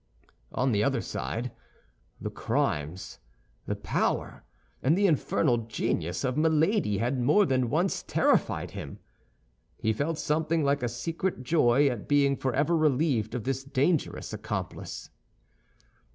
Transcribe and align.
On 0.51 0.71
the 0.71 0.83
other 0.83 0.99
side, 1.01 1.51
the 2.19 2.31
crimes, 2.31 3.19
the 3.67 3.75
power, 3.75 4.43
and 4.81 4.97
the 4.97 5.05
infernal 5.05 5.57
genius 5.57 6.23
of 6.23 6.35
Milady 6.35 6.97
had 6.97 7.19
more 7.21 7.45
than 7.45 7.69
once 7.69 8.01
terrified 8.01 8.71
him. 8.71 8.97
He 9.77 9.93
felt 9.93 10.17
something 10.17 10.63
like 10.63 10.81
a 10.81 10.89
secret 10.89 11.43
joy 11.43 11.87
at 11.87 12.07
being 12.07 12.35
forever 12.35 12.75
relieved 12.75 13.35
of 13.35 13.43
this 13.43 13.63
dangerous 13.63 14.33
accomplice. 14.33 15.11